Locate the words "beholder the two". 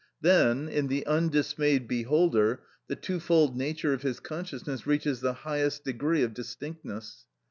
1.87-3.19